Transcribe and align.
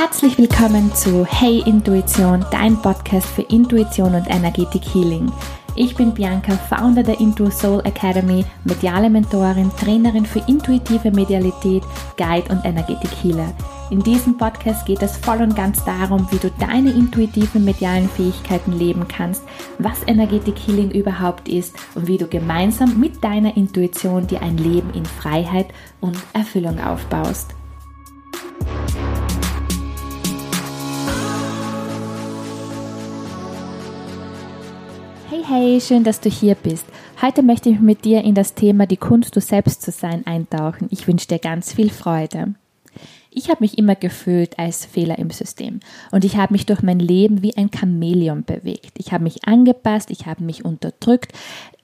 Herzlich 0.00 0.38
willkommen 0.38 0.94
zu 0.94 1.26
Hey 1.26 1.62
Intuition, 1.66 2.42
dein 2.50 2.80
Podcast 2.80 3.26
für 3.26 3.42
Intuition 3.42 4.14
und 4.14 4.30
Energetik 4.30 4.82
Healing. 4.94 5.30
Ich 5.76 5.94
bin 5.94 6.14
Bianca, 6.14 6.52
Founder 6.56 7.02
der 7.02 7.20
Intu 7.20 7.50
Soul 7.50 7.82
Academy, 7.84 8.46
mediale 8.64 9.10
Mentorin, 9.10 9.70
Trainerin 9.78 10.24
für 10.24 10.42
intuitive 10.48 11.10
Medialität, 11.10 11.82
Guide 12.16 12.50
und 12.50 12.64
Energetik 12.64 13.10
Healer. 13.22 13.52
In 13.90 14.02
diesem 14.02 14.38
Podcast 14.38 14.86
geht 14.86 15.02
es 15.02 15.18
voll 15.18 15.42
und 15.42 15.54
ganz 15.54 15.84
darum, 15.84 16.26
wie 16.30 16.38
du 16.38 16.50
deine 16.58 16.92
intuitiven 16.92 17.62
medialen 17.66 18.08
Fähigkeiten 18.08 18.72
leben 18.72 19.06
kannst, 19.06 19.42
was 19.78 19.98
Energetik 20.06 20.56
Healing 20.66 20.90
überhaupt 20.92 21.46
ist 21.46 21.76
und 21.94 22.06
wie 22.06 22.16
du 22.16 22.26
gemeinsam 22.26 22.98
mit 22.98 23.22
deiner 23.22 23.54
Intuition 23.54 24.26
dir 24.26 24.40
ein 24.40 24.56
Leben 24.56 24.94
in 24.94 25.04
Freiheit 25.04 25.66
und 26.00 26.16
Erfüllung 26.32 26.80
aufbaust. 26.80 27.54
Hey, 35.40 35.70
hey, 35.70 35.80
schön, 35.80 36.04
dass 36.04 36.20
du 36.20 36.28
hier 36.28 36.54
bist. 36.54 36.84
Heute 37.22 37.42
möchte 37.42 37.70
ich 37.70 37.80
mit 37.80 38.04
dir 38.04 38.22
in 38.22 38.34
das 38.34 38.52
Thema 38.52 38.86
die 38.86 38.98
Kunst, 38.98 39.34
du 39.34 39.40
selbst 39.40 39.80
zu 39.80 39.90
sein, 39.90 40.26
eintauchen. 40.26 40.88
Ich 40.90 41.08
wünsche 41.08 41.28
dir 41.28 41.38
ganz 41.38 41.72
viel 41.72 41.88
Freude. 41.88 42.54
Ich 43.30 43.48
habe 43.48 43.60
mich 43.60 43.78
immer 43.78 43.94
gefühlt 43.94 44.58
als 44.58 44.84
Fehler 44.84 45.18
im 45.18 45.30
System 45.30 45.80
und 46.10 46.26
ich 46.26 46.36
habe 46.36 46.52
mich 46.52 46.66
durch 46.66 46.82
mein 46.82 46.98
Leben 46.98 47.42
wie 47.42 47.56
ein 47.56 47.70
Chamäleon 47.74 48.44
bewegt. 48.44 48.92
Ich 48.98 49.12
habe 49.12 49.24
mich 49.24 49.46
angepasst, 49.46 50.10
ich 50.10 50.26
habe 50.26 50.44
mich 50.44 50.64
unterdrückt, 50.64 51.32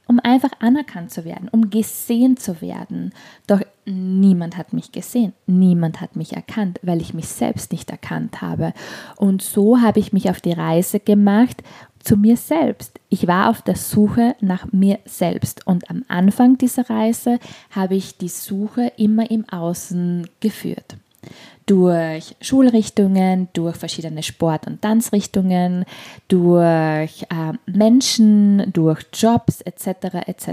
um 0.06 0.20
einfach 0.20 0.50
anerkannt 0.60 1.10
zu 1.10 1.24
werden, 1.24 1.48
um 1.48 1.70
gesehen 1.70 2.36
zu 2.36 2.60
werden. 2.60 3.12
Doch 3.46 3.60
niemand 3.84 4.56
hat 4.56 4.72
mich 4.72 4.92
gesehen, 4.92 5.32
niemand 5.46 6.00
hat 6.00 6.16
mich 6.16 6.32
erkannt, 6.34 6.78
weil 6.82 7.00
ich 7.00 7.14
mich 7.14 7.28
selbst 7.28 7.72
nicht 7.72 7.90
erkannt 7.90 8.40
habe. 8.40 8.72
Und 9.16 9.42
so 9.42 9.80
habe 9.80 9.98
ich 9.98 10.12
mich 10.12 10.30
auf 10.30 10.40
die 10.40 10.52
Reise 10.52 11.00
gemacht 11.00 11.62
zu 12.06 12.16
mir 12.16 12.36
selbst. 12.36 13.00
Ich 13.08 13.26
war 13.26 13.50
auf 13.50 13.62
der 13.62 13.74
Suche 13.74 14.36
nach 14.40 14.72
mir 14.72 15.00
selbst 15.04 15.66
und 15.66 15.90
am 15.90 16.04
Anfang 16.06 16.56
dieser 16.56 16.88
Reise 16.88 17.40
habe 17.70 17.96
ich 17.96 18.16
die 18.16 18.28
Suche 18.28 18.92
immer 18.96 19.28
im 19.30 19.48
Außen 19.48 20.28
geführt. 20.40 20.96
Durch 21.66 22.36
Schulrichtungen, 22.40 23.48
durch 23.52 23.76
verschiedene 23.76 24.22
Sport- 24.22 24.66
und 24.68 24.82
Tanzrichtungen, 24.82 25.84
durch 26.28 27.22
äh, 27.22 27.52
Menschen, 27.66 28.72
durch 28.72 29.04
Jobs 29.12 29.60
etc. 29.62 30.26
etc. 30.26 30.48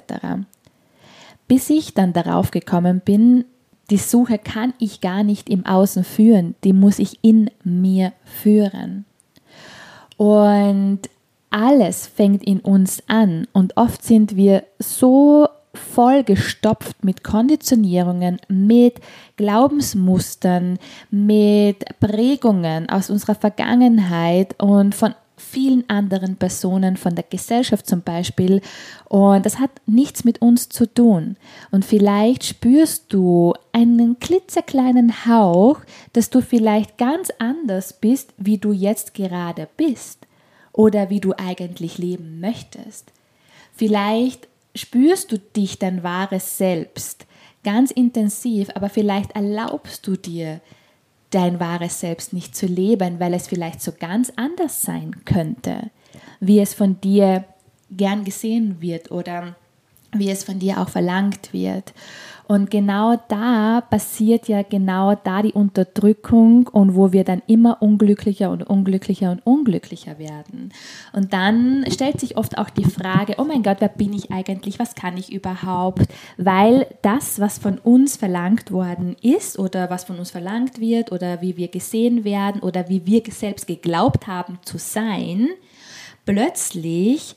Bis 1.48 1.70
ich 1.70 1.94
dann 1.94 2.14
darauf 2.14 2.50
gekommen 2.50 3.02
bin, 3.04 3.46
die 3.90 3.98
Suche 3.98 4.40
kann 4.40 4.74
ich 4.80 5.02
gar 5.02 5.24
nicht 5.24 5.50
im 5.50 5.66
Außen 5.66 6.04
führen, 6.04 6.56
die 6.64 6.74
muss 6.74 7.00
ich 7.00 7.20
in 7.22 7.52
mir 7.64 8.14
führen. 8.24 9.06
Und 10.18 11.02
alles 11.50 12.08
fängt 12.08 12.44
in 12.44 12.60
uns 12.60 13.04
an 13.08 13.48
und 13.54 13.78
oft 13.78 14.04
sind 14.04 14.36
wir 14.36 14.64
so 14.80 15.48
vollgestopft 15.76 17.04
mit 17.04 17.24
Konditionierungen, 17.24 18.40
mit 18.48 19.00
Glaubensmustern, 19.38 20.78
mit 21.10 21.84
Prägungen 22.00 22.90
aus 22.90 23.10
unserer 23.10 23.36
Vergangenheit 23.36 24.62
und 24.62 24.94
von 24.94 25.16
vielen 25.36 25.88
anderen 25.90 26.38
Personen, 26.38 26.96
von 26.96 27.16
der 27.16 27.26
Gesellschaft 27.30 27.88
zum 27.88 28.02
Beispiel. 28.02 28.62
Und 29.10 29.46
das 29.46 29.60
hat 29.60 29.72
nichts 29.86 30.24
mit 30.24 30.42
uns 30.42 30.70
zu 30.70 30.92
tun. 30.92 31.38
Und 31.72 31.86
vielleicht 31.86 32.44
spürst 32.46 33.12
du 33.12 33.54
einen 33.72 34.20
klitzekleinen 34.20 35.26
Hauch, 35.26 35.80
dass 36.14 36.30
du 36.30 36.42
vielleicht 36.42 36.98
ganz 36.98 37.30
anders 37.40 37.94
bist, 37.94 38.34
wie 38.38 38.58
du 38.58 38.72
jetzt 38.72 39.14
gerade 39.14 39.68
bist 39.76 40.28
oder 40.72 41.10
wie 41.10 41.20
du 41.20 41.34
eigentlich 41.34 41.98
leben 41.98 42.40
möchtest. 42.40 43.12
Vielleicht 43.76 44.48
spürst 44.76 45.32
du 45.32 45.38
dich 45.38 45.80
dein 45.80 46.04
wahres 46.04 46.58
Selbst 46.58 47.26
ganz 47.64 47.92
intensiv, 47.92 48.70
aber 48.76 48.90
vielleicht 48.90 49.32
erlaubst 49.32 50.06
du 50.08 50.16
dir, 50.16 50.62
dein 51.30 51.60
wahres 51.60 52.00
Selbst 52.00 52.34
nicht 52.34 52.56
zu 52.56 52.68
leben, 52.68 53.20
weil 53.20 53.34
es 53.34 53.48
vielleicht 53.48 53.82
so 53.82 53.92
ganz 53.98 54.32
anders 54.36 54.82
sein 54.82 55.26
könnte, 55.26 55.90
wie 56.40 56.60
es 56.60 56.74
von 56.74 57.02
dir 57.02 57.46
gern 57.90 58.24
gesehen 58.24 58.82
wird 58.82 59.12
oder 59.12 59.56
wie 60.20 60.30
es 60.30 60.44
von 60.44 60.60
dir 60.60 60.80
auch 60.80 60.90
verlangt 60.90 61.54
wird. 61.54 61.94
Und 62.46 62.70
genau 62.70 63.16
da 63.30 63.82
passiert 63.82 64.48
ja 64.48 64.64
genau 64.64 65.16
da 65.16 65.42
die 65.42 65.54
Unterdrückung 65.54 66.68
und 66.68 66.94
wo 66.94 67.14
wir 67.14 67.24
dann 67.24 67.42
immer 67.48 67.82
unglücklicher 67.82 68.52
und 68.52 68.64
unglücklicher 68.64 69.32
und 69.32 69.46
unglücklicher 69.46 70.20
werden. 70.20 70.74
Und 71.14 71.32
dann 71.32 71.86
stellt 71.90 72.20
sich 72.20 72.36
oft 72.36 72.58
auch 72.58 72.70
die 72.70 72.84
Frage, 72.84 73.36
oh 73.38 73.46
mein 73.46 73.64
Gott, 73.64 73.78
wer 73.80 73.88
bin 73.88 74.14
ich 74.14 74.32
eigentlich? 74.32 74.78
Was 74.78 74.94
kann 74.96 75.16
ich 75.16 75.32
überhaupt? 75.32 76.04
Weil 76.38 76.88
das, 77.02 77.40
was 77.40 77.60
von 77.60 77.78
uns 77.78 78.18
verlangt 78.18 78.72
worden 78.72 79.16
ist 79.22 79.58
oder 79.58 79.90
was 79.90 80.04
von 80.04 80.20
uns 80.20 80.32
verlangt 80.32 80.82
wird 80.82 81.14
oder 81.14 81.42
wie 81.42 81.56
wir 81.56 81.70
gesehen 81.70 82.26
werden 82.26 82.62
oder 82.62 82.90
wie 82.90 83.06
wir 83.06 83.24
selbst 83.30 83.68
geglaubt 83.68 84.28
haben 84.28 84.60
zu 84.64 84.78
sein, 84.78 85.48
plötzlich 86.26 87.36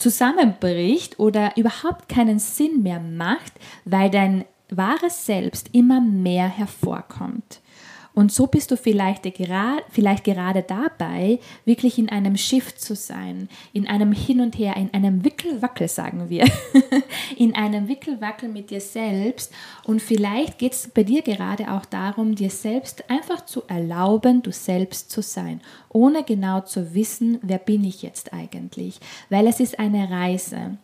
zusammenbricht 0.00 1.18
oder 1.18 1.56
überhaupt 1.56 2.08
keinen 2.08 2.38
Sinn 2.38 2.82
mehr 2.82 3.00
macht, 3.00 3.52
weil 3.84 4.10
dein 4.10 4.44
wahres 4.70 5.26
Selbst 5.26 5.70
immer 5.72 6.00
mehr 6.00 6.48
hervorkommt. 6.48 7.60
Und 8.20 8.30
so 8.30 8.48
bist 8.48 8.70
du 8.70 8.76
vielleicht, 8.76 9.22
gerade, 9.22 9.82
vielleicht 9.88 10.24
gerade 10.24 10.62
dabei, 10.62 11.38
wirklich 11.64 11.98
in 11.98 12.10
einem 12.10 12.36
Shift 12.36 12.78
zu 12.78 12.94
sein, 12.94 13.48
in 13.72 13.88
einem 13.88 14.12
Hin 14.12 14.42
und 14.42 14.58
Her, 14.58 14.76
in 14.76 14.92
einem 14.92 15.24
Wickelwackel, 15.24 15.88
sagen 15.88 16.28
wir, 16.28 16.44
in 17.38 17.54
einem 17.54 17.88
Wickelwackel 17.88 18.50
mit 18.50 18.68
dir 18.68 18.82
selbst. 18.82 19.54
Und 19.84 20.02
vielleicht 20.02 20.58
geht 20.58 20.74
es 20.74 20.88
bei 20.88 21.02
dir 21.02 21.22
gerade 21.22 21.72
auch 21.72 21.86
darum, 21.86 22.34
dir 22.34 22.50
selbst 22.50 23.08
einfach 23.08 23.46
zu 23.46 23.62
erlauben, 23.68 24.42
du 24.42 24.52
selbst 24.52 25.10
zu 25.10 25.22
sein, 25.22 25.62
ohne 25.88 26.22
genau 26.22 26.60
zu 26.60 26.92
wissen, 26.92 27.38
wer 27.40 27.56
bin 27.56 27.84
ich 27.84 28.02
jetzt 28.02 28.34
eigentlich. 28.34 29.00
Weil 29.30 29.46
es 29.46 29.60
ist 29.60 29.78
eine 29.78 30.10
Reise. 30.10 30.76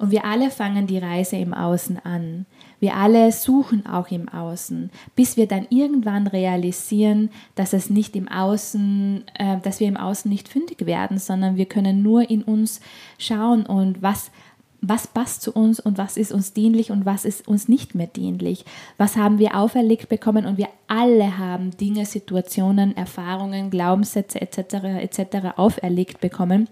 Und 0.00 0.10
wir 0.10 0.24
alle 0.24 0.50
fangen 0.50 0.88
die 0.88 0.98
Reise 0.98 1.36
im 1.36 1.54
Außen 1.54 2.04
an. 2.04 2.46
Wir 2.80 2.96
alle 2.96 3.30
suchen 3.30 3.86
auch 3.86 4.10
im 4.10 4.28
Außen, 4.28 4.90
bis 5.14 5.36
wir 5.36 5.46
dann 5.46 5.66
irgendwann 5.68 6.26
realisieren, 6.26 7.30
dass 7.54 7.74
es 7.74 7.90
nicht 7.90 8.16
im 8.16 8.26
Außen, 8.26 9.24
äh, 9.34 9.58
dass 9.58 9.80
wir 9.80 9.86
im 9.86 9.98
Außen 9.98 10.30
nicht 10.30 10.48
fündig 10.48 10.86
werden, 10.86 11.18
sondern 11.18 11.56
wir 11.56 11.66
können 11.66 12.02
nur 12.02 12.28
in 12.28 12.42
uns 12.42 12.80
schauen 13.18 13.66
und 13.66 14.02
was 14.02 14.30
was 14.82 15.06
passt 15.06 15.42
zu 15.42 15.52
uns 15.52 15.78
und 15.78 15.98
was 15.98 16.16
ist 16.16 16.32
uns 16.32 16.54
dienlich 16.54 16.90
und 16.90 17.04
was 17.04 17.26
ist 17.26 17.46
uns 17.46 17.68
nicht 17.68 17.94
mehr 17.94 18.06
dienlich. 18.06 18.64
Was 18.96 19.16
haben 19.16 19.38
wir 19.38 19.54
auferlegt 19.54 20.08
bekommen 20.08 20.46
und 20.46 20.56
wir 20.56 20.68
alle 20.86 21.36
haben 21.36 21.76
Dinge, 21.76 22.06
Situationen, 22.06 22.96
Erfahrungen, 22.96 23.68
Glaubenssätze 23.68 24.40
etc. 24.40 24.74
etc. 25.02 25.48
auferlegt 25.56 26.20
bekommen 26.20 26.66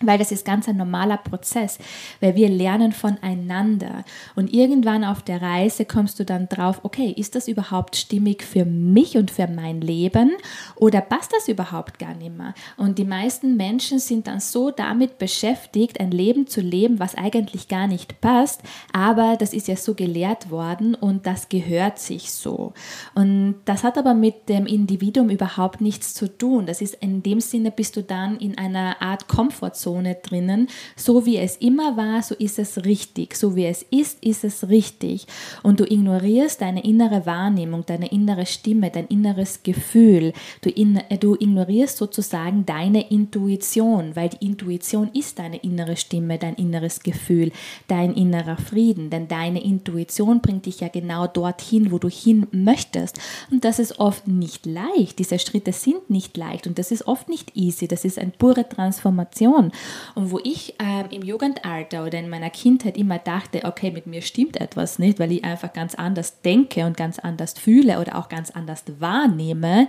weil 0.00 0.18
das 0.18 0.30
ist 0.30 0.44
ganz 0.44 0.68
ein 0.68 0.76
normaler 0.76 1.16
Prozess, 1.16 1.78
weil 2.20 2.36
wir 2.36 2.48
lernen 2.48 2.92
voneinander. 2.92 4.04
Und 4.36 4.52
irgendwann 4.52 5.04
auf 5.04 5.22
der 5.22 5.42
Reise 5.42 5.84
kommst 5.84 6.20
du 6.20 6.24
dann 6.24 6.48
drauf, 6.48 6.80
okay, 6.84 7.12
ist 7.16 7.34
das 7.34 7.48
überhaupt 7.48 7.96
stimmig 7.96 8.42
für 8.42 8.64
mich 8.64 9.16
und 9.16 9.30
für 9.30 9.48
mein 9.48 9.80
Leben 9.80 10.32
oder 10.76 11.00
passt 11.00 11.32
das 11.32 11.48
überhaupt 11.48 11.98
gar 11.98 12.14
nicht 12.14 12.36
mehr? 12.36 12.54
Und 12.76 12.98
die 12.98 13.04
meisten 13.04 13.56
Menschen 13.56 13.98
sind 13.98 14.28
dann 14.28 14.40
so 14.40 14.70
damit 14.70 15.18
beschäftigt, 15.18 16.00
ein 16.00 16.12
Leben 16.12 16.46
zu 16.46 16.60
leben, 16.60 17.00
was 17.00 17.16
eigentlich 17.16 17.68
gar 17.68 17.86
nicht 17.86 18.20
passt, 18.20 18.62
aber 18.92 19.36
das 19.36 19.52
ist 19.52 19.68
ja 19.68 19.76
so 19.76 19.94
gelehrt 19.94 20.50
worden 20.50 20.94
und 20.94 21.26
das 21.26 21.48
gehört 21.48 21.98
sich 21.98 22.30
so. 22.30 22.72
Und 23.14 23.56
das 23.64 23.82
hat 23.82 23.98
aber 23.98 24.14
mit 24.14 24.48
dem 24.48 24.66
Individuum 24.66 25.30
überhaupt 25.30 25.80
nichts 25.80 26.14
zu 26.14 26.28
tun. 26.28 26.66
Das 26.66 26.80
ist 26.80 26.94
in 26.94 27.22
dem 27.22 27.40
Sinne, 27.40 27.70
bist 27.70 27.96
du 27.96 28.02
dann 28.02 28.38
in 28.38 28.56
einer 28.56 29.02
Art 29.02 29.26
Komfortzone 29.28 29.87
Komfortzone 29.88 30.16
drinnen. 30.16 30.68
So 30.96 31.24
wie 31.26 31.38
es 31.38 31.56
immer 31.56 31.96
war, 31.96 32.22
so 32.22 32.34
ist 32.34 32.58
es 32.58 32.84
richtig. 32.84 33.36
So 33.36 33.56
wie 33.56 33.66
es 33.66 33.82
ist, 33.90 34.22
ist 34.24 34.44
es 34.44 34.68
richtig. 34.68 35.26
Und 35.62 35.80
du 35.80 35.84
ignorierst 35.84 36.60
deine 36.60 36.84
innere 36.84 37.26
Wahrnehmung, 37.26 37.84
deine 37.86 38.10
innere 38.10 38.46
Stimme, 38.46 38.90
dein 38.90 39.06
inneres 39.06 39.62
Gefühl. 39.62 40.32
Du, 40.60 40.70
in, 40.70 40.96
äh, 40.96 41.18
du 41.18 41.34
ignorierst 41.34 41.96
sozusagen 41.96 42.66
deine 42.66 43.10
Intuition, 43.10 44.14
weil 44.14 44.28
die 44.28 44.46
Intuition 44.46 45.10
ist 45.14 45.38
deine 45.38 45.58
innere 45.58 45.96
Stimme, 45.96 46.38
dein 46.38 46.54
inneres 46.54 47.00
Gefühl, 47.00 47.52
dein 47.86 48.14
innerer 48.14 48.56
Frieden. 48.56 49.10
Denn 49.10 49.28
deine 49.28 49.62
Intuition 49.62 50.40
bringt 50.40 50.66
dich 50.66 50.80
ja 50.80 50.88
genau 50.88 51.26
dorthin, 51.26 51.90
wo 51.90 51.98
du 51.98 52.08
hin 52.08 52.46
möchtest. 52.52 53.18
Und 53.50 53.64
das 53.64 53.78
ist 53.78 53.98
oft 53.98 54.28
nicht 54.28 54.66
leicht. 54.66 55.18
Diese 55.18 55.38
Schritte 55.38 55.72
sind 55.72 56.10
nicht 56.10 56.36
leicht 56.36 56.66
und 56.66 56.78
das 56.78 56.90
ist 56.90 57.06
oft 57.06 57.28
nicht 57.28 57.56
easy. 57.56 57.88
Das 57.88 58.04
ist 58.04 58.18
eine 58.18 58.32
pure 58.32 58.68
Transformation. 58.68 59.72
Und 60.14 60.30
wo 60.30 60.40
ich 60.42 60.74
ähm, 60.78 61.06
im 61.10 61.22
Jugendalter 61.22 62.04
oder 62.04 62.18
in 62.18 62.28
meiner 62.28 62.50
Kindheit 62.50 62.96
immer 62.96 63.18
dachte, 63.18 63.62
okay, 63.64 63.90
mit 63.90 64.06
mir 64.06 64.22
stimmt 64.22 64.60
etwas 64.60 64.98
nicht, 64.98 65.18
weil 65.18 65.32
ich 65.32 65.44
einfach 65.44 65.72
ganz 65.72 65.94
anders 65.94 66.40
denke 66.42 66.84
und 66.86 66.96
ganz 66.96 67.18
anders 67.18 67.54
fühle 67.58 68.00
oder 68.00 68.18
auch 68.18 68.28
ganz 68.28 68.50
anders 68.50 68.84
wahrnehme, 68.98 69.88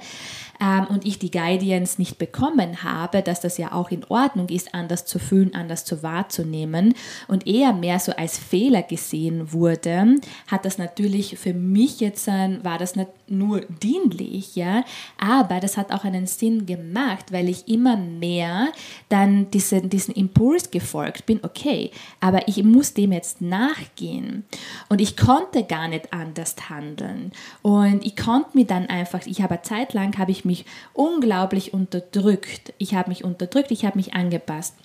ähm, 0.62 0.88
und 0.89 1.06
ich 1.06 1.19
die 1.19 1.31
Guidance 1.31 2.00
nicht 2.00 2.18
bekommen 2.18 2.83
habe, 2.83 3.21
dass 3.21 3.39
das 3.39 3.57
ja 3.57 3.71
auch 3.71 3.91
in 3.91 4.03
Ordnung 4.06 4.50
ist, 4.50 4.74
anders 4.74 5.06
zu 5.06 5.19
fühlen, 5.19 5.56
anders 5.56 5.86
zu 5.86 6.03
wahrzunehmen 6.03 6.94
und 7.27 7.47
eher 7.47 7.74
mehr 7.74 8.00
so 8.00 8.12
als 8.13 8.38
Fehler 8.38 8.83
gesehen 8.83 9.53
wurde, 9.53 10.15
hat 10.47 10.65
das 10.65 10.77
natürlich 10.77 11.38
für 11.39 11.53
mich 11.53 12.00
jetzt, 12.00 12.27
war 12.27 12.77
das 12.77 12.95
nicht 12.95 13.09
nur 13.27 13.62
dienlich, 13.62 14.56
ja, 14.56 14.83
aber 15.18 15.59
das 15.59 15.77
hat 15.77 15.91
auch 15.91 16.03
einen 16.03 16.27
Sinn 16.27 16.65
gemacht, 16.65 17.31
weil 17.31 17.47
ich 17.47 17.68
immer 17.68 17.95
mehr 17.95 18.68
dann 19.07 19.51
diesen, 19.81 19.90
diesen 19.90 20.16
Impuls 20.16 20.72
gefolgt 20.72 21.26
bin, 21.26 21.40
okay, 21.44 21.92
aber 22.20 22.48
ich 22.48 22.64
muss 22.64 22.94
dem 22.94 23.12
jetzt 23.12 23.42
nachgehen. 23.42 24.46
Und 24.90 25.02
ich 25.02 25.18
konnte 25.18 25.64
gar 25.64 25.88
nicht 25.88 26.14
anders 26.14 26.56
handeln. 26.70 27.31
Und 27.62 28.06
ich 28.06 28.16
konnte 28.16 28.58
mir 28.58 28.66
dann 28.66 28.88
einfach, 28.88 29.26
ich 29.26 29.42
habe 29.42 29.62
zeitlang, 29.62 30.18
habe 30.18 30.31
ich 30.31 30.46
mich 30.46 30.66
unglaublich 30.94 31.74
unterdrückt, 31.74 32.74
ich 32.78 32.94
habe 32.96 33.10
mich 33.10 33.24
unterdrückt, 33.24 33.72
ich 33.72 33.86
habe 33.86 33.98
mich 33.98 34.14
angepasst 34.14 34.76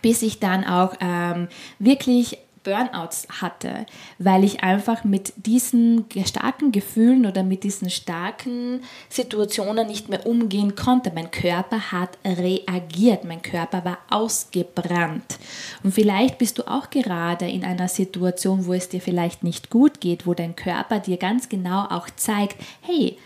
bis 0.00 0.22
ich 0.22 0.40
dann 0.40 0.64
auch 0.64 0.94
ähm, 1.00 1.48
wirklich 1.78 2.38
Burnouts 2.64 3.26
hatte, 3.40 3.86
weil 4.18 4.44
ich 4.44 4.62
einfach 4.62 5.04
mit 5.04 5.32
diesen 5.36 6.06
starken 6.24 6.72
Gefühlen 6.72 7.26
oder 7.26 7.42
mit 7.42 7.64
diesen 7.64 7.90
starken 7.90 8.82
Situationen 9.08 9.86
nicht 9.86 10.08
mehr 10.08 10.26
umgehen 10.26 10.74
konnte. 10.74 11.12
Mein 11.14 11.30
Körper 11.30 11.92
hat 11.92 12.18
reagiert, 12.24 13.24
mein 13.24 13.42
Körper 13.42 13.84
war 13.84 13.98
ausgebrannt. 14.10 15.38
Und 15.82 15.92
vielleicht 15.92 16.38
bist 16.38 16.58
du 16.58 16.68
auch 16.68 16.90
gerade 16.90 17.48
in 17.48 17.64
einer 17.64 17.88
Situation, 17.88 18.66
wo 18.66 18.72
es 18.72 18.88
dir 18.88 19.00
vielleicht 19.00 19.42
nicht 19.42 19.70
gut 19.70 20.00
geht, 20.00 20.26
wo 20.26 20.34
dein 20.34 20.56
Körper 20.56 21.00
dir 21.00 21.16
ganz 21.16 21.48
genau 21.48 21.86
auch 21.86 22.08
zeigt, 22.16 22.56
hey, 22.82 23.18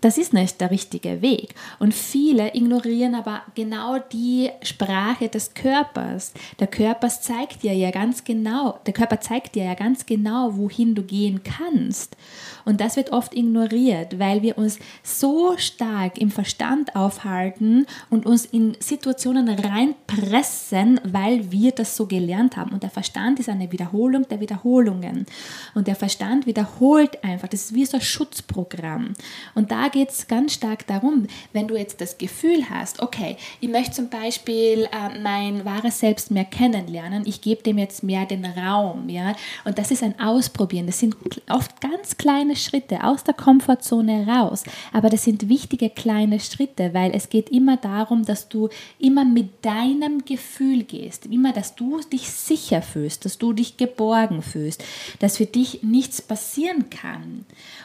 das 0.00 0.16
ist 0.16 0.32
nicht 0.32 0.60
der 0.60 0.70
richtige 0.70 1.22
Weg. 1.22 1.54
Und 1.80 1.92
viele 1.92 2.54
ignorieren 2.54 3.16
aber 3.16 3.42
genau 3.54 3.98
die 3.98 4.50
Sprache 4.62 5.28
des 5.28 5.54
Körpers. 5.54 6.32
Der 6.60 6.68
Körper 6.68 7.08
zeigt 7.08 7.64
dir 7.64 7.74
ja 7.74 7.90
ganz 7.90 8.22
genau, 8.22 8.78
der 8.86 8.94
Körper 8.94 9.20
zeigt 9.20 9.56
dir 9.56 9.64
ja 9.64 9.74
ganz 9.74 10.06
genau, 10.06 10.56
wohin 10.56 10.94
du 10.94 11.02
gehen 11.02 11.42
kannst. 11.42 12.16
Und 12.64 12.80
das 12.80 12.96
wird 12.96 13.12
oft 13.12 13.34
ignoriert, 13.34 14.18
weil 14.18 14.42
wir 14.42 14.56
uns 14.56 14.78
so 15.02 15.56
stark 15.56 16.18
im 16.18 16.30
Verstand 16.30 16.94
aufhalten 16.94 17.86
und 18.08 18.26
uns 18.26 18.44
in 18.44 18.76
Situationen 18.78 19.48
reinpressen, 19.48 21.00
weil 21.04 21.50
wir 21.50 21.72
das 21.72 21.96
so 21.96 22.06
gelernt 22.06 22.56
haben. 22.56 22.72
Und 22.72 22.82
der 22.82 22.90
Verstand 22.90 23.40
ist 23.40 23.48
eine 23.48 23.72
Wiederholung 23.72 24.28
der 24.28 24.40
Wiederholungen. 24.40 25.26
Und 25.74 25.88
der 25.88 25.96
Verstand 25.96 26.46
wiederholt 26.46 27.24
einfach. 27.24 27.48
Das 27.48 27.64
ist 27.64 27.74
wie 27.74 27.86
so 27.86 27.96
ein 27.96 28.02
Schutzprogramm. 28.02 29.14
Und 29.54 29.72
da 29.72 29.87
geht 29.88 30.10
es 30.10 30.26
ganz 30.26 30.54
stark 30.54 30.86
darum, 30.86 31.26
wenn 31.52 31.68
du 31.68 31.76
jetzt 31.76 32.00
das 32.00 32.18
Gefühl 32.18 32.68
hast, 32.70 33.00
okay, 33.00 33.36
ich 33.60 33.68
möchte 33.68 33.92
zum 33.92 34.08
Beispiel 34.08 34.88
äh, 34.92 35.18
mein 35.20 35.64
wahres 35.64 36.00
Selbst 36.00 36.30
mehr 36.30 36.44
kennenlernen, 36.44 37.24
ich 37.26 37.40
gebe 37.40 37.62
dem 37.62 37.78
jetzt 37.78 38.02
mehr 38.02 38.26
den 38.26 38.44
Raum, 38.44 39.08
ja, 39.08 39.34
und 39.64 39.78
das 39.78 39.90
ist 39.90 40.02
ein 40.02 40.18
Ausprobieren. 40.20 40.86
Das 40.86 40.98
sind 40.98 41.16
oft 41.48 41.80
ganz 41.80 42.16
kleine 42.16 42.56
Schritte 42.56 43.04
aus 43.04 43.24
der 43.24 43.34
Komfortzone 43.34 44.26
raus, 44.26 44.64
aber 44.92 45.10
das 45.10 45.24
sind 45.24 45.48
wichtige 45.48 45.90
kleine 45.90 46.40
Schritte, 46.40 46.94
weil 46.94 47.12
es 47.14 47.28
geht 47.28 47.50
immer 47.50 47.76
darum, 47.76 48.24
dass 48.24 48.48
du 48.48 48.68
immer 48.98 49.24
mit 49.24 49.64
deinem 49.64 50.24
Gefühl 50.24 50.84
gehst, 50.84 51.26
immer, 51.26 51.52
dass 51.52 51.74
du 51.74 52.00
dich 52.00 52.30
sicher 52.30 52.82
fühlst, 52.82 53.24
dass 53.24 53.38
du 53.38 53.52
dich 53.52 53.76
geborgen 53.76 54.42
fühlst, 54.42 54.84
dass 55.18 55.36
für 55.36 55.46
dich 55.46 55.82
nichts 55.82 56.22
passieren 56.22 56.90
kann. 56.90 57.44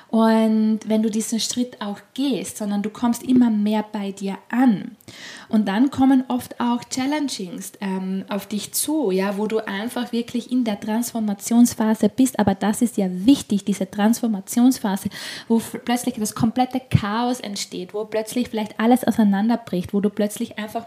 Und 0.10 0.82
wenn 0.86 1.02
du 1.02 1.10
diesen 1.10 1.40
Schritt 1.40 1.82
auch 1.94 2.00
gehst, 2.14 2.58
sondern 2.58 2.82
du 2.82 2.90
kommst 2.90 3.24
immer 3.24 3.50
mehr 3.50 3.84
bei 3.84 4.12
dir 4.12 4.38
an. 4.50 4.96
Und 5.50 5.68
dann 5.68 5.92
kommen 5.92 6.24
oft 6.28 6.60
auch 6.60 6.84
Challengings 6.90 7.74
ähm, 7.80 8.26
auf 8.30 8.48
dich 8.48 8.74
zu, 8.74 9.12
ja, 9.12 9.38
wo 9.38 9.48
du 9.48 9.60
einfach 9.60 10.12
wirklich 10.12 10.52
in 10.52 10.64
der 10.64 10.80
Transformationsphase 10.80 12.10
bist. 12.10 12.40
Aber 12.40 12.56
das 12.56 12.82
ist 12.82 12.98
ja 12.98 13.08
wichtig, 13.10 13.66
diese 13.66 13.90
Transformationsphase, 13.90 15.10
wo 15.48 15.62
plötzlich 15.86 16.16
das 16.16 16.36
komplette 16.36 16.80
Chaos 16.80 17.40
entsteht, 17.40 17.94
wo 17.94 18.06
plötzlich 18.06 18.50
vielleicht 18.50 18.80
alles 18.80 19.04
auseinanderbricht, 19.04 19.94
wo 19.94 20.02
du 20.02 20.10
plötzlich 20.10 20.58
einfach 20.58 20.86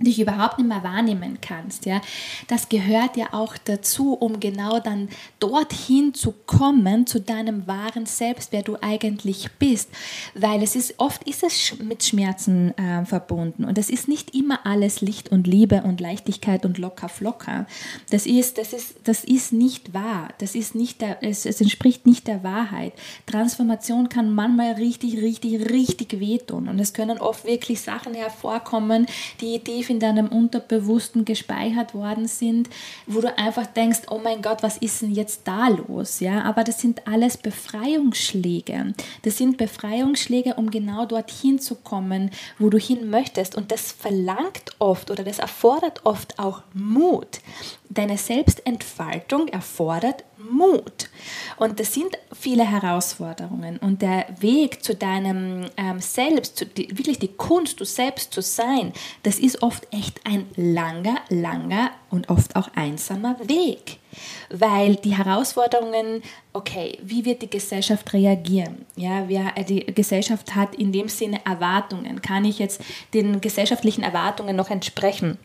dich 0.00 0.20
überhaupt 0.20 0.58
nicht 0.58 0.68
mehr 0.68 0.82
wahrnehmen 0.82 1.38
kannst, 1.40 1.86
ja, 1.86 2.00
das 2.48 2.68
gehört 2.68 3.16
ja 3.16 3.28
auch 3.32 3.56
dazu, 3.64 4.14
um 4.14 4.40
genau 4.40 4.80
dann 4.80 5.08
dorthin 5.38 6.14
zu 6.14 6.32
kommen 6.46 7.06
zu 7.06 7.20
deinem 7.20 7.66
wahren 7.66 8.06
Selbst, 8.06 8.52
wer 8.52 8.62
du 8.62 8.76
eigentlich 8.80 9.50
bist, 9.58 9.88
weil 10.34 10.62
es 10.62 10.76
ist 10.76 10.94
oft 10.98 11.24
ist 11.24 11.42
es 11.42 11.78
mit 11.78 12.02
Schmerzen 12.04 12.76
äh, 12.76 13.04
verbunden 13.04 13.64
und 13.64 13.78
es 13.78 13.90
ist 13.90 14.08
nicht 14.08 14.34
immer 14.34 14.66
alles 14.66 15.00
Licht 15.00 15.30
und 15.30 15.46
Liebe 15.46 15.82
und 15.82 16.00
Leichtigkeit 16.00 16.64
und 16.64 16.78
locker 16.78 17.08
flocker. 17.08 17.66
Das 18.10 18.26
ist 18.26 18.58
das 18.58 18.72
ist 18.72 18.96
das 19.04 19.24
ist 19.24 19.52
nicht 19.52 19.94
wahr. 19.94 20.28
Das 20.38 20.54
ist 20.54 20.74
nicht 20.74 21.00
der, 21.00 21.22
es, 21.22 21.46
es 21.46 21.60
entspricht 21.60 22.06
nicht 22.06 22.26
der 22.26 22.42
Wahrheit. 22.42 22.92
Transformation 23.26 24.08
kann 24.08 24.34
manchmal 24.34 24.72
richtig 24.72 25.18
richtig 25.22 25.70
richtig 25.70 26.20
wehtun 26.20 26.68
und 26.68 26.78
es 26.78 26.92
können 26.92 27.18
oft 27.18 27.44
wirklich 27.44 27.80
Sachen 27.80 28.14
hervorkommen, 28.14 29.06
die 29.40 29.58
tief 29.60 29.90
in 29.94 30.00
deinem 30.00 30.28
Unterbewussten 30.28 31.24
gespeichert 31.24 31.94
worden 31.94 32.26
sind, 32.26 32.68
wo 33.06 33.20
du 33.20 33.36
einfach 33.38 33.66
denkst, 33.66 34.02
oh 34.10 34.20
mein 34.22 34.42
Gott, 34.42 34.62
was 34.62 34.76
ist 34.76 35.02
denn 35.02 35.12
jetzt 35.12 35.42
da 35.44 35.68
los? 35.68 36.20
Ja, 36.20 36.42
aber 36.42 36.64
das 36.64 36.80
sind 36.80 37.06
alles 37.06 37.36
Befreiungsschläge. 37.36 38.94
Das 39.22 39.38
sind 39.38 39.56
Befreiungsschläge, 39.56 40.54
um 40.54 40.70
genau 40.70 41.06
dorthin 41.06 41.58
zu 41.60 41.76
kommen, 41.76 42.30
wo 42.58 42.70
du 42.70 42.78
hin 42.78 43.08
möchtest. 43.08 43.54
Und 43.54 43.70
das 43.70 43.92
verlangt 43.92 44.72
oft 44.78 45.10
oder 45.10 45.22
das 45.22 45.38
erfordert 45.38 46.00
oft 46.04 46.38
auch 46.38 46.62
Mut. 46.72 47.40
Deine 47.88 48.18
Selbstentfaltung 48.18 49.48
erfordert 49.48 50.24
Mut. 50.50 51.08
Und 51.56 51.80
das 51.80 51.94
sind 51.94 52.18
viele 52.32 52.68
Herausforderungen. 52.68 53.78
Und 53.78 54.02
der 54.02 54.26
Weg 54.40 54.82
zu 54.82 54.94
deinem 54.94 55.66
ähm, 55.76 56.00
Selbst, 56.00 56.58
zu, 56.58 56.66
die, 56.66 56.96
wirklich 56.96 57.18
die 57.18 57.28
Kunst, 57.28 57.80
du 57.80 57.84
selbst 57.84 58.32
zu 58.32 58.42
sein, 58.42 58.92
das 59.22 59.38
ist 59.38 59.62
oft 59.62 59.86
echt 59.92 60.20
ein 60.24 60.46
langer, 60.56 61.16
langer 61.28 61.90
und 62.10 62.28
oft 62.28 62.56
auch 62.56 62.68
einsamer 62.74 63.36
Weg. 63.48 63.98
Weil 64.50 64.96
die 64.96 65.16
Herausforderungen, 65.16 66.22
okay, 66.52 66.98
wie 67.02 67.24
wird 67.24 67.42
die 67.42 67.50
Gesellschaft 67.50 68.12
reagieren? 68.12 68.84
Ja, 68.96 69.28
wer, 69.28 69.56
äh, 69.56 69.64
die 69.64 69.86
Gesellschaft 69.86 70.54
hat 70.54 70.74
in 70.74 70.92
dem 70.92 71.08
Sinne 71.08 71.40
Erwartungen. 71.44 72.22
Kann 72.22 72.44
ich 72.44 72.58
jetzt 72.58 72.80
den 73.12 73.40
gesellschaftlichen 73.40 74.02
Erwartungen 74.02 74.56
noch 74.56 74.70
entsprechen? 74.70 75.38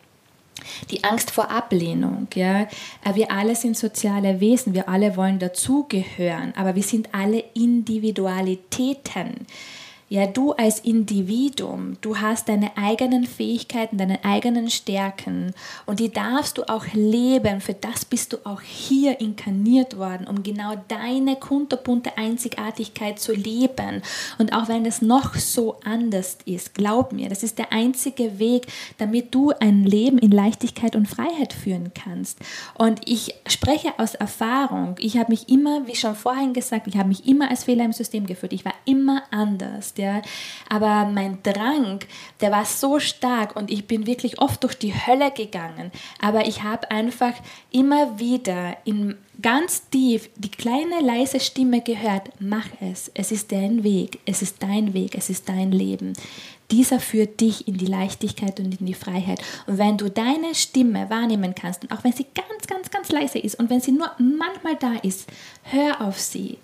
Die 0.92 1.04
Angst 1.04 1.32
vor 1.32 1.52
Ablehnung. 1.52 2.28
Ja? 2.36 2.62
Äh, 2.62 3.16
wir 3.16 3.32
alle 3.32 3.56
sind 3.56 3.78
soziale 3.78 4.40
Wesen, 4.40 4.74
wir 4.74 4.90
alle 4.90 5.16
wollen 5.16 5.40
dazugehören, 5.40 6.54
aber 6.56 6.76
wir 6.76 6.84
sind 6.84 7.10
alle 7.14 7.44
Individualitäten. 7.54 9.46
Ja, 10.12 10.26
du 10.26 10.54
als 10.54 10.80
Individuum, 10.80 11.98
du 12.02 12.18
hast 12.18 12.50
deine 12.50 12.76
eigenen 12.76 13.26
Fähigkeiten, 13.26 14.00
deine 14.00 14.26
eigenen 14.26 14.72
Stärken 14.72 15.54
und 15.86 16.00
die 16.00 16.12
darfst 16.12 16.58
du 16.58 16.64
auch 16.64 16.86
leben. 16.94 17.62
Für 17.62 17.76
das 17.76 18.06
bist 18.06 18.34
du 18.34 18.38
auch 18.44 18.62
hier 18.62 19.22
inkarniert 19.22 20.00
worden, 20.00 20.26
um 20.26 20.42
genau 20.42 20.74
deine 20.88 21.36
kunterbunte 21.36 22.18
Einzigartigkeit 22.18 23.20
zu 23.20 23.34
leben. 23.34 24.02
Und 24.40 24.52
auch 24.52 24.68
wenn 24.68 24.88
es 24.88 25.04
noch 25.04 25.36
so 25.36 25.76
anders 25.86 26.40
ist, 26.46 26.74
glaub 26.74 27.14
mir, 27.14 27.30
das 27.30 27.44
ist 27.44 27.60
der 27.60 27.72
einzige 27.72 28.40
Weg, 28.40 28.66
damit 28.98 29.36
du 29.36 29.52
ein 29.60 29.84
Leben 29.84 30.18
in 30.18 30.32
Leichtigkeit 30.32 30.96
und 30.96 31.08
Freiheit 31.08 31.54
führen 31.54 31.92
kannst. 31.94 32.40
Und 32.74 33.00
ich 33.06 33.36
spreche 33.46 33.94
aus 34.00 34.16
Erfahrung. 34.16 34.96
Ich 34.98 35.20
habe 35.20 35.32
mich 35.32 35.50
immer, 35.50 35.86
wie 35.86 35.96
schon 35.96 36.16
vorhin 36.16 36.54
gesagt, 36.54 36.88
ich 36.88 36.98
habe 36.98 37.10
mich 37.10 37.28
immer 37.28 37.52
als 37.52 37.66
Fehler 37.66 37.86
im 37.86 37.94
System 37.94 38.26
geführt. 38.26 38.54
Ich 38.54 38.66
war 38.66 38.74
immer 38.86 39.22
anders 39.30 39.94
ja. 40.00 40.22
Aber 40.68 41.06
mein 41.06 41.44
Drang, 41.44 42.00
der 42.42 42.52
war 42.52 42.66
so 42.66 43.00
stark 43.00 43.56
und 43.56 43.70
ich 43.70 43.86
bin 43.86 44.08
wirklich 44.08 44.40
oft 44.42 44.64
durch 44.64 44.76
die 44.76 44.94
Hölle 44.94 45.32
gegangen. 45.32 45.92
Aber 46.20 46.48
ich 46.48 46.64
habe 46.64 46.90
einfach 46.90 47.34
immer 47.72 48.20
wieder 48.20 48.78
in 48.86 49.16
ganz 49.42 49.90
tief 49.90 50.30
die 50.36 50.52
kleine 50.52 51.02
leise 51.02 51.40
Stimme 51.40 51.82
gehört, 51.82 52.30
mach 52.40 52.68
es, 52.82 53.12
es 53.14 53.32
ist 53.32 53.52
dein 53.52 53.84
Weg, 53.84 54.20
es 54.26 54.42
ist 54.42 54.62
dein 54.62 54.94
Weg, 54.94 55.16
es 55.16 55.30
ist 55.30 55.48
dein 55.48 55.72
Leben. 55.72 56.14
Dieser 56.72 57.00
führt 57.00 57.40
dich 57.42 57.68
in 57.68 57.78
die 57.78 57.88
Leichtigkeit 57.88 58.60
und 58.60 58.80
in 58.80 58.86
die 58.86 58.94
Freiheit. 58.94 59.42
Und 59.66 59.80
wenn 59.80 59.98
du 59.98 60.10
deine 60.10 60.54
Stimme 60.54 61.10
wahrnehmen 61.10 61.56
kannst, 61.56 61.92
auch 61.92 62.04
wenn 62.04 62.14
sie 62.14 62.28
ganz, 62.36 62.68
ganz, 62.68 62.92
ganz 62.92 63.10
leise 63.10 63.40
ist 63.40 63.56
und 63.56 63.70
wenn 63.70 63.82
sie 63.82 63.92
nur 63.92 64.12
manchmal 64.20 64.76
da 64.76 64.94
ist, 65.02 65.28
hör 65.64 66.02
auf 66.02 66.20
sie 66.20 66.60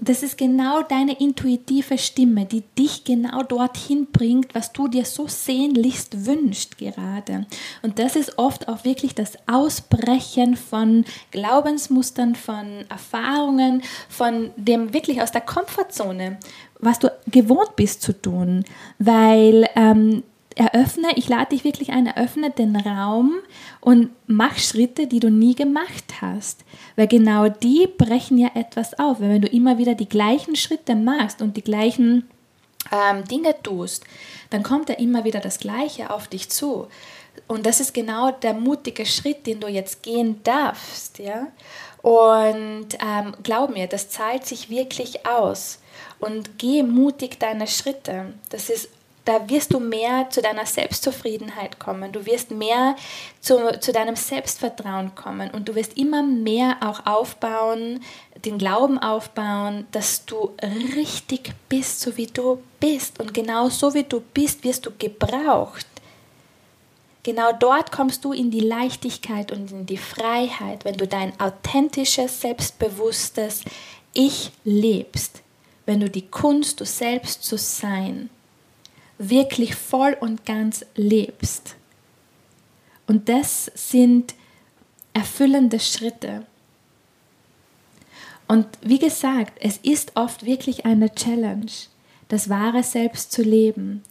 das 0.00 0.22
ist 0.22 0.38
genau 0.38 0.82
deine 0.82 1.18
intuitive 1.20 1.98
Stimme, 1.98 2.46
die 2.46 2.62
dich 2.78 3.02
genau 3.04 3.42
dorthin 3.42 4.06
bringt, 4.12 4.54
was 4.54 4.72
du 4.72 4.86
dir 4.86 5.04
so 5.04 5.26
sehnlichst 5.26 6.24
wünscht 6.24 6.78
gerade. 6.78 7.46
Und 7.82 7.98
das 7.98 8.14
ist 8.14 8.38
oft 8.38 8.68
auch 8.68 8.84
wirklich 8.84 9.14
das 9.14 9.36
Ausbrechen 9.48 10.56
von 10.56 11.04
Glaubensmustern, 11.32 12.36
von 12.36 12.84
Erfahrungen, 12.88 13.82
von 14.08 14.50
dem 14.56 14.94
wirklich 14.94 15.20
aus 15.20 15.32
der 15.32 15.40
Komfortzone, 15.40 16.38
was 16.78 17.00
du 17.00 17.10
gewohnt 17.26 17.74
bist 17.74 18.02
zu 18.02 18.12
tun. 18.12 18.64
Weil 19.00 19.68
ähm, 19.74 20.22
eröffne, 20.58 21.08
ich 21.14 21.28
lade 21.28 21.50
dich 21.50 21.64
wirklich 21.64 21.90
ein, 21.90 22.06
eröffne 22.06 22.50
den 22.50 22.76
Raum 22.76 23.38
und 23.80 24.10
mach 24.26 24.58
Schritte, 24.58 25.06
die 25.06 25.20
du 25.20 25.30
nie 25.30 25.54
gemacht 25.54 26.20
hast. 26.20 26.64
Weil 26.96 27.06
genau 27.06 27.48
die 27.48 27.86
brechen 27.86 28.38
ja 28.38 28.50
etwas 28.54 28.98
auf. 28.98 29.20
Wenn 29.20 29.42
du 29.42 29.48
immer 29.48 29.78
wieder 29.78 29.94
die 29.94 30.08
gleichen 30.08 30.56
Schritte 30.56 30.94
machst 30.94 31.42
und 31.42 31.56
die 31.56 31.62
gleichen 31.62 32.28
ähm, 32.90 33.24
Dinge 33.24 33.54
tust, 33.62 34.04
dann 34.50 34.62
kommt 34.62 34.88
ja 34.88 34.96
immer 34.96 35.24
wieder 35.24 35.40
das 35.40 35.58
Gleiche 35.58 36.10
auf 36.10 36.26
dich 36.26 36.48
zu. 36.48 36.88
Und 37.46 37.64
das 37.64 37.80
ist 37.80 37.94
genau 37.94 38.32
der 38.32 38.54
mutige 38.54 39.06
Schritt, 39.06 39.46
den 39.46 39.60
du 39.60 39.68
jetzt 39.68 40.02
gehen 40.02 40.40
darfst. 40.42 41.18
Ja? 41.18 41.46
Und 42.02 42.88
ähm, 42.94 43.34
glaub 43.42 43.70
mir, 43.70 43.86
das 43.86 44.10
zahlt 44.10 44.44
sich 44.44 44.70
wirklich 44.70 45.24
aus. 45.26 45.78
Und 46.18 46.58
geh 46.58 46.82
mutig 46.82 47.38
deine 47.38 47.68
Schritte. 47.68 48.34
Das 48.50 48.70
ist 48.70 48.88
da 49.28 49.46
wirst 49.50 49.74
du 49.74 49.78
mehr 49.78 50.30
zu 50.30 50.40
deiner 50.40 50.64
Selbstzufriedenheit 50.64 51.78
kommen, 51.78 52.12
du 52.12 52.24
wirst 52.24 52.50
mehr 52.50 52.96
zu, 53.42 53.78
zu 53.78 53.92
deinem 53.92 54.16
Selbstvertrauen 54.16 55.14
kommen 55.14 55.50
und 55.50 55.68
du 55.68 55.74
wirst 55.74 55.98
immer 55.98 56.22
mehr 56.22 56.78
auch 56.80 57.04
aufbauen, 57.04 58.00
den 58.46 58.56
Glauben 58.56 58.98
aufbauen, 58.98 59.86
dass 59.92 60.24
du 60.24 60.54
richtig 60.96 61.52
bist, 61.68 62.00
so 62.00 62.16
wie 62.16 62.28
du 62.28 62.62
bist. 62.80 63.20
Und 63.20 63.34
genau 63.34 63.68
so 63.68 63.92
wie 63.92 64.04
du 64.04 64.20
bist, 64.32 64.64
wirst 64.64 64.86
du 64.86 64.92
gebraucht. 64.98 65.86
Genau 67.22 67.52
dort 67.52 67.92
kommst 67.92 68.24
du 68.24 68.32
in 68.32 68.50
die 68.50 68.60
Leichtigkeit 68.60 69.52
und 69.52 69.70
in 69.70 69.84
die 69.84 69.98
Freiheit, 69.98 70.86
wenn 70.86 70.96
du 70.96 71.06
dein 71.06 71.38
authentisches, 71.38 72.40
selbstbewusstes 72.40 73.60
Ich 74.14 74.52
lebst, 74.64 75.42
wenn 75.84 76.00
du 76.00 76.08
die 76.08 76.28
Kunst, 76.28 76.80
du 76.80 76.86
selbst 76.86 77.42
zu 77.42 77.58
sein, 77.58 78.30
wirklich 79.18 79.74
voll 79.74 80.16
und 80.18 80.46
ganz 80.46 80.84
lebst. 80.94 81.76
Und 83.06 83.28
das 83.28 83.70
sind 83.74 84.34
erfüllende 85.12 85.80
Schritte. 85.80 86.46
Und 88.46 88.66
wie 88.80 88.98
gesagt, 88.98 89.58
es 89.60 89.76
ist 89.78 90.12
oft 90.14 90.46
wirklich 90.46 90.86
eine 90.86 91.14
Challenge, 91.14 91.70
das 92.28 92.48
wahre 92.48 92.82
Selbst 92.82 93.32
zu 93.32 93.42
leben. 93.42 94.02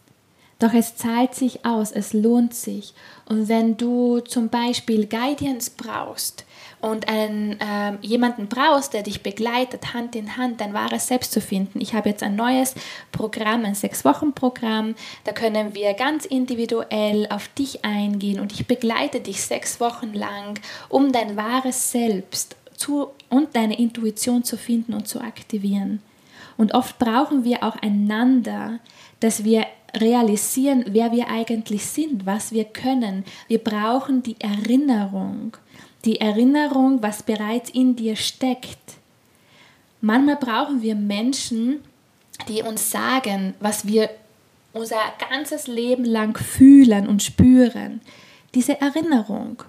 Doch 0.59 0.73
es 0.73 0.95
zahlt 0.95 1.35
sich 1.35 1.65
aus, 1.65 1.91
es 1.91 2.13
lohnt 2.13 2.53
sich. 2.53 2.93
Und 3.25 3.47
wenn 3.47 3.77
du 3.77 4.19
zum 4.21 4.49
Beispiel 4.49 5.05
Guidance 5.05 5.71
brauchst, 5.77 6.45
und 6.79 7.07
einen, 7.07 7.59
äh, 7.59 7.97
jemanden 8.01 8.47
brauchst, 8.47 8.93
der 8.93 9.03
dich 9.03 9.23
begleitet, 9.23 9.93
Hand 9.93 10.15
in 10.15 10.37
Hand, 10.37 10.61
dein 10.61 10.73
wahres 10.73 11.07
Selbst 11.07 11.31
zu 11.31 11.41
finden. 11.41 11.81
Ich 11.81 11.93
habe 11.93 12.09
jetzt 12.09 12.21
ein 12.21 12.35
neues 12.35 12.75
Programm, 13.11 13.65
ein 13.65 13.75
Sechs-Wochen-Programm. 13.75 14.95
Da 15.23 15.31
können 15.31 15.73
wir 15.73 15.93
ganz 15.95 16.25
individuell 16.25 17.27
auf 17.29 17.47
dich 17.49 17.83
eingehen 17.83 18.39
und 18.39 18.51
ich 18.51 18.67
begleite 18.67 19.21
dich 19.21 19.41
sechs 19.41 19.79
Wochen 19.79 20.13
lang, 20.13 20.59
um 20.89 21.11
dein 21.11 21.35
wahres 21.35 21.91
Selbst 21.91 22.55
zu, 22.75 23.09
und 23.29 23.55
deine 23.55 23.79
Intuition 23.79 24.43
zu 24.43 24.55
finden 24.55 24.93
und 24.93 25.07
zu 25.07 25.19
aktivieren. 25.19 26.01
Und 26.57 26.73
oft 26.73 26.99
brauchen 26.99 27.43
wir 27.43 27.63
auch 27.63 27.75
einander, 27.77 28.79
dass 29.19 29.43
wir 29.43 29.65
realisieren, 29.99 30.85
wer 30.89 31.11
wir 31.11 31.27
eigentlich 31.29 31.85
sind, 31.85 32.25
was 32.25 32.51
wir 32.51 32.65
können. 32.65 33.25
Wir 33.47 33.59
brauchen 33.59 34.23
die 34.23 34.35
Erinnerung 34.39 35.57
die 36.07 36.21
Erinnerung, 36.21 37.03
was 37.03 37.21
bereits 37.21 37.69
in 37.69 37.95
dir 37.95 38.15
steckt. 38.15 38.95
Manchmal 40.01 40.37
brauchen 40.37 40.81
wir 40.81 40.95
Menschen, 40.95 41.81
die 42.47 42.61
uns 42.61 42.91
sagen, 42.91 43.55
was 43.59 43.85
wir 43.85 44.09
unser 44.73 45.01
ganzes 45.29 45.67
Leben 45.67 46.05
lang 46.05 46.37
fühlen 46.37 47.07
und 47.07 47.23
spüren. 47.23 48.01
Diese 48.53 48.79
Erinnerung. 48.79 49.63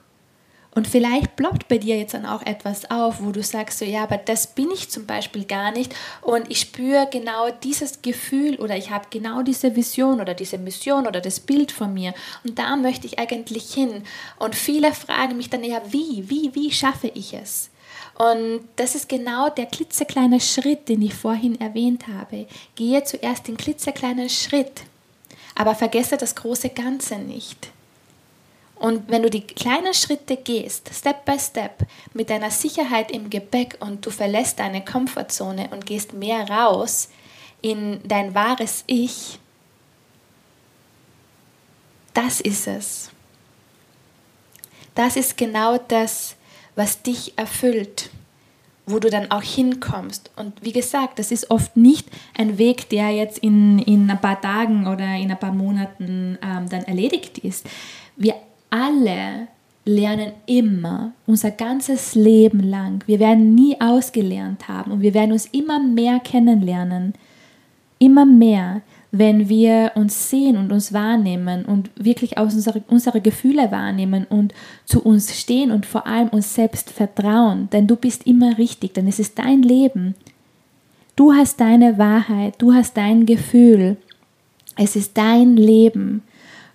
Und 0.75 0.87
vielleicht 0.87 1.35
ploppt 1.35 1.67
bei 1.67 1.79
dir 1.79 1.99
jetzt 1.99 2.15
dann 2.15 2.27
auch 2.27 2.43
etwas 2.45 2.91
auf, 2.91 3.23
wo 3.23 3.33
du 3.33 3.43
sagst, 3.43 3.79
so 3.79 3.85
ja, 3.85 4.03
aber 4.05 4.19
das 4.19 4.49
bin 4.49 4.71
ich 4.71 4.91
zum 4.91 5.07
Beispiel 5.07 5.45
gar 5.45 5.73
nicht 5.73 5.95
und 6.21 6.51
ich 6.51 6.61
spüre 6.61 7.09
genau 7.11 7.51
dieses 7.51 8.03
Gefühl 8.03 8.57
oder 8.57 8.77
ich 8.77 8.91
habe 8.91 9.07
genau 9.11 9.43
diese 9.43 9.75
Vision 9.75 10.21
oder 10.21 10.35
diese 10.35 10.59
Mission 10.59 11.07
oder 11.07 11.21
das 11.21 11.41
Bild 11.41 11.73
von 11.73 11.95
mir 11.95 12.15
und 12.45 12.59
da 12.59 12.77
möchte 12.77 13.07
ich 13.07 13.19
eigentlich 13.19 13.73
hin. 13.73 14.05
Und 14.39 14.55
viele 14.55 14.93
fragen 14.93 15.37
mich 15.37 15.51
dann 15.51 15.65
ja, 15.65 15.81
wie, 15.89 16.29
wie, 16.29 16.55
wie 16.55 16.71
schaffe 16.71 17.11
ich 17.15 17.33
es? 17.33 17.71
Und 18.15 18.61
das 18.77 18.95
ist 18.95 19.09
genau 19.09 19.49
der 19.49 19.67
klitzekleine 19.67 20.41
Schritt, 20.41 20.89
den 20.89 21.03
ich 21.03 21.15
vorhin 21.15 21.61
erwähnt 21.61 22.07
habe. 22.09 22.47
Gehe 22.75 23.03
zuerst 23.05 23.49
den 23.49 23.57
klitzekleinen 23.57 24.29
Schritt, 24.29 24.83
aber 25.55 25.75
vergesse 25.75 26.17
das 26.17 26.35
große 26.35 26.71
Ganze 26.71 27.17
nicht. 27.17 27.71
Und 28.79 29.11
wenn 29.11 29.23
du 29.23 29.31
die 29.31 29.41
kleinen 29.41 29.93
Schritte 29.93 30.37
gehst, 30.37 30.91
Step 30.95 31.25
by 31.25 31.39
Step, 31.39 31.87
mit 32.15 32.31
deiner 32.31 32.51
Sicherheit 32.51 33.11
im 33.11 33.29
Gepäck 33.29 33.77
und 33.81 34.07
du 34.07 34.11
verlässt 34.11 34.61
deine 34.61 34.85
Komfortzone 34.85 35.69
und 35.71 35.85
gehst 35.85 36.13
mehr 36.13 36.49
raus 36.49 37.09
in 37.61 38.01
dein 38.05 38.35
wahres 38.35 38.85
Ich, 38.87 39.41
das 42.15 42.41
ist 42.41 42.69
es. 42.69 43.11
Das 44.95 45.17
ist 45.17 45.37
genau 45.37 45.79
das, 45.79 46.37
was 46.75 47.03
dich 47.03 47.37
erfüllt, 47.37 48.11
wo 48.87 48.99
du 48.99 49.11
dann 49.11 49.31
auch 49.31 49.43
hinkommst. 49.43 50.31
Und 50.37 50.65
wie 50.65 50.73
gesagt, 50.73 51.19
das 51.19 51.31
ist 51.31 51.51
oft 51.51 51.77
nicht 51.77 52.09
ein 52.37 52.59
Weg, 52.59 52.89
der 52.89 53.11
jetzt 53.11 53.39
in, 53.39 53.81
in 53.81 54.11
ein 54.11 54.21
paar 54.21 54.41
Tagen 54.41 54.87
oder 54.87 55.15
in 55.17 55.31
ein 55.31 55.39
paar 55.39 55.53
Monaten 55.53 56.39
ähm, 56.43 56.69
dann 56.69 56.83
erledigt 56.85 57.39
ist. 57.39 57.67
Wir 58.17 58.35
alle 58.71 59.49
lernen 59.85 60.33
immer, 60.47 61.13
unser 61.27 61.51
ganzes 61.51 62.15
Leben 62.15 62.61
lang. 62.61 63.03
Wir 63.07 63.19
werden 63.19 63.55
nie 63.55 63.81
ausgelernt 63.81 64.69
haben 64.69 64.93
und 64.93 65.01
wir 65.01 65.15
werden 65.15 65.33
uns 65.33 65.47
immer 65.47 65.81
mehr 65.81 66.21
kennenlernen. 66.21 67.15
Immer 67.99 68.27
mehr, 68.27 68.83
wenn 69.11 69.49
wir 69.49 69.93
uns 69.95 70.29
sehen 70.29 70.57
und 70.57 70.71
uns 70.71 70.93
wahrnehmen 70.93 71.65
und 71.65 71.91
wirklich 71.97 72.37
aus 72.37 72.55
unsere, 72.55 72.83
unsere 72.89 73.21
Gefühle 73.21 73.71
wahrnehmen 73.71 74.27
und 74.29 74.53
zu 74.85 75.03
uns 75.03 75.41
stehen 75.41 75.71
und 75.71 75.87
vor 75.87 76.07
allem 76.07 76.29
uns 76.29 76.55
selbst 76.55 76.91
vertrauen. 76.91 77.71
Denn 77.73 77.87
du 77.87 77.97
bist 77.97 78.27
immer 78.27 78.59
richtig, 78.59 78.95
denn 78.95 79.09
es 79.09 79.19
ist 79.19 79.39
dein 79.39 79.63
Leben. 79.63 80.15
Du 81.17 81.33
hast 81.33 81.61
deine 81.61 81.99
Wahrheit, 81.99 82.55
du 82.59 82.75
hast 82.75 82.97
dein 82.97 83.25
Gefühl. 83.25 83.97
Es 84.77 84.95
ist 84.95 85.17
dein 85.17 85.57
Leben. 85.57 86.23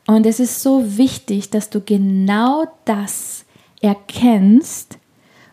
Und 0.06 0.26
es 0.26 0.40
ist 0.40 0.62
so 0.62 0.98
wichtig, 0.98 1.50
dass 1.50 1.70
du 1.70 1.80
genau 1.82 2.66
das 2.86 3.46
erkennst 3.82 4.98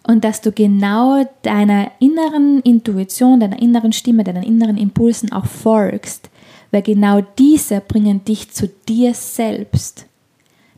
und 0.07 0.25
dass 0.25 0.40
du 0.40 0.50
genau 0.50 1.25
deiner 1.42 1.90
inneren 2.00 2.61
Intuition, 2.62 3.40
deiner 3.40 3.61
inneren 3.61 3.92
Stimme, 3.92 4.25
deinen 4.25 4.42
inneren 4.42 4.76
Impulsen 4.76 5.33
auch 5.33 5.47
folgst, 5.47 6.30
weil 6.71 6.83
genau 6.83 7.21
diese 7.38 7.80
bringen 7.80 8.25
dich 8.25 8.50
zu 8.50 8.69
dir 8.88 9.14
selbst. 9.14 10.07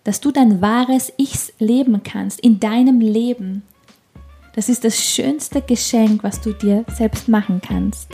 Dass 0.04 0.20
du 0.20 0.32
dein 0.32 0.60
wahres 0.60 1.12
Ich 1.16 1.52
leben 1.58 2.02
kannst 2.02 2.40
in 2.40 2.58
deinem 2.58 3.00
Leben. 3.00 3.62
Das 4.54 4.68
ist 4.68 4.84
das 4.84 4.98
schönste 4.98 5.62
Geschenk, 5.62 6.22
was 6.24 6.40
du 6.40 6.52
dir 6.52 6.84
selbst 6.88 7.28
machen 7.28 7.62
kannst. 7.64 8.08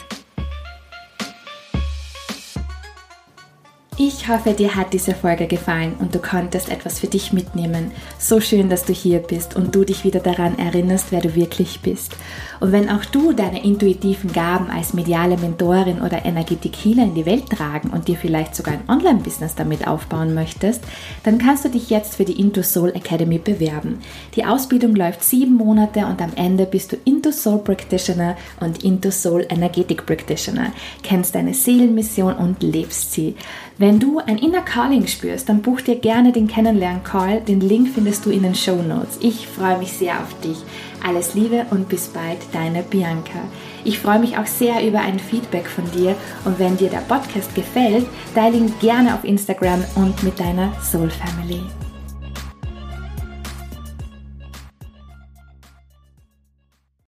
Ich 4.00 4.28
hoffe, 4.28 4.52
dir 4.52 4.76
hat 4.76 4.92
diese 4.92 5.12
Folge 5.12 5.48
gefallen 5.48 5.96
und 5.98 6.14
du 6.14 6.20
konntest 6.20 6.68
etwas 6.68 7.00
für 7.00 7.08
dich 7.08 7.32
mitnehmen. 7.32 7.90
So 8.16 8.40
schön, 8.40 8.70
dass 8.70 8.84
du 8.84 8.92
hier 8.92 9.18
bist 9.18 9.56
und 9.56 9.74
du 9.74 9.82
dich 9.82 10.04
wieder 10.04 10.20
daran 10.20 10.56
erinnerst, 10.56 11.06
wer 11.10 11.20
du 11.20 11.34
wirklich 11.34 11.80
bist. 11.80 12.14
Und 12.60 12.70
wenn 12.70 12.90
auch 12.90 13.04
du 13.04 13.32
deine 13.32 13.64
intuitiven 13.64 14.32
Gaben 14.32 14.70
als 14.70 14.94
mediale 14.94 15.36
Mentorin 15.36 16.00
oder 16.00 16.24
Energetik 16.24 16.76
Healer 16.76 17.04
in 17.04 17.14
die 17.14 17.26
Welt 17.26 17.50
tragen 17.50 17.90
und 17.90 18.06
dir 18.06 18.16
vielleicht 18.16 18.54
sogar 18.54 18.74
ein 18.74 18.88
Online-Business 18.88 19.56
damit 19.56 19.88
aufbauen 19.88 20.32
möchtest, 20.32 20.84
dann 21.24 21.38
kannst 21.38 21.64
du 21.64 21.68
dich 21.68 21.90
jetzt 21.90 22.14
für 22.14 22.24
die 22.24 22.38
Into 22.40 22.62
Soul 22.62 22.90
Academy 22.90 23.38
bewerben. 23.38 23.98
Die 24.36 24.44
Ausbildung 24.44 24.94
läuft 24.94 25.24
sieben 25.24 25.54
Monate 25.54 26.06
und 26.06 26.22
am 26.22 26.30
Ende 26.36 26.66
bist 26.66 26.92
du 26.92 26.96
Into 27.04 27.32
Soul 27.32 27.58
Practitioner 27.58 28.36
und 28.60 28.84
Into 28.84 29.10
Soul 29.10 29.44
Energetic 29.48 30.06
Practitioner, 30.06 30.72
kennst 31.02 31.34
deine 31.34 31.54
Seelenmission 31.54 32.34
und 32.34 32.62
lebst 32.62 33.12
sie. 33.12 33.34
Wenn 33.78 33.87
du 34.00 34.18
ein 34.18 34.38
Inner 34.38 34.62
Calling 34.62 35.06
spürst, 35.06 35.48
dann 35.48 35.62
buch 35.62 35.80
dir 35.80 35.96
gerne 35.96 36.32
den 36.32 36.48
Kennenlern-Call. 36.48 37.40
Den 37.42 37.60
Link 37.60 37.88
findest 37.94 38.26
du 38.26 38.30
in 38.30 38.42
den 38.42 38.54
Show 38.54 38.82
Notes. 38.82 39.18
Ich 39.20 39.46
freue 39.46 39.78
mich 39.78 39.92
sehr 39.92 40.20
auf 40.20 40.38
dich. 40.40 40.58
Alles 41.06 41.34
Liebe 41.34 41.64
und 41.70 41.88
bis 41.88 42.08
bald, 42.08 42.38
deine 42.52 42.82
Bianca. 42.82 43.38
Ich 43.84 44.00
freue 44.00 44.18
mich 44.18 44.36
auch 44.36 44.46
sehr 44.46 44.86
über 44.86 45.00
ein 45.00 45.18
Feedback 45.18 45.66
von 45.66 45.90
dir 45.92 46.16
und 46.44 46.58
wenn 46.58 46.76
dir 46.76 46.90
der 46.90 46.98
Podcast 46.98 47.54
gefällt, 47.54 48.06
teile 48.34 48.58
ihn 48.58 48.74
gerne 48.80 49.14
auf 49.14 49.24
Instagram 49.24 49.84
und 49.94 50.22
mit 50.22 50.38
deiner 50.40 50.72
Soul 50.82 51.10
Family. 51.10 51.62